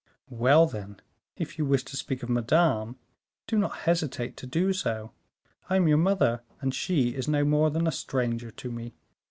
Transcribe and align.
"Well, 0.31 0.65
then, 0.65 0.99
if 1.37 1.59
you 1.59 1.65
wish 1.67 1.83
to 1.83 1.95
speak 1.95 2.23
of 2.23 2.29
Madame, 2.29 2.95
do 3.45 3.55
not 3.55 3.81
hesitate 3.85 4.35
to 4.37 4.47
do 4.47 4.73
so. 4.73 5.11
I 5.69 5.75
am 5.75 5.87
your 5.87 5.99
mother, 5.99 6.41
and 6.59 6.73
she 6.73 7.09
is 7.13 7.27
no 7.27 7.45
more 7.45 7.69
than 7.69 7.85
a 7.85 7.91
stranger 7.91 8.49
to 8.49 8.71
me. 8.71 8.95